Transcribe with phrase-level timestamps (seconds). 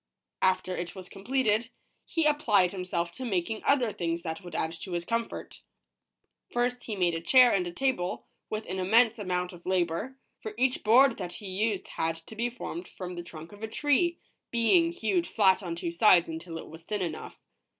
[0.41, 1.69] After it was completed,
[2.07, 5.61] he applied himself to making other things that would add to his comfort.
[6.51, 10.55] First, he made a chair and a table, with an immense amount of labor, for
[10.57, 14.17] each board that he used had to be formed from the trunk of a tree,
[14.49, 17.37] being hewed flat on two sides until it was thin enough.